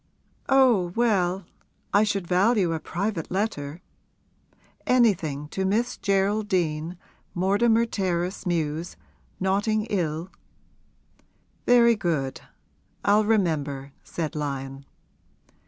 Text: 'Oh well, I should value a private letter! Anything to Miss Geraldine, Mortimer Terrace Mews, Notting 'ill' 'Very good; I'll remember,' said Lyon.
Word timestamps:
'Oh 0.49 0.91
well, 0.95 1.45
I 1.93 2.03
should 2.03 2.25
value 2.25 2.73
a 2.73 2.79
private 2.79 3.29
letter! 3.29 3.83
Anything 4.87 5.47
to 5.49 5.63
Miss 5.63 5.95
Geraldine, 5.95 6.97
Mortimer 7.35 7.85
Terrace 7.85 8.47
Mews, 8.47 8.95
Notting 9.39 9.85
'ill' 9.91 10.31
'Very 11.67 11.95
good; 11.95 12.41
I'll 13.05 13.25
remember,' 13.25 13.91
said 14.03 14.33
Lyon. 14.35 14.87